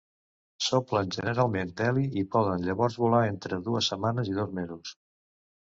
S'omplen 0.67 1.11
generalment 1.15 1.75
d'heli 1.81 2.07
i 2.21 2.25
poden 2.37 2.65
llavors 2.71 2.97
volar 3.05 3.23
entra 3.35 3.63
dues 3.69 3.91
setmanes 3.95 4.33
i 4.33 4.39
dos 4.43 4.57
mesos. 4.63 4.99